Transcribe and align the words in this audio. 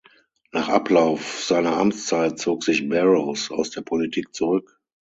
Nach 0.51 0.67
Ablauf 0.67 1.43
seiner 1.43 1.77
Amtszeit 1.77 2.39
zog 2.39 2.63
sich 2.63 2.89
Barrows 2.89 3.51
aus 3.51 3.69
der 3.69 3.81
Politik 3.81 4.33
zurück. 4.33 4.79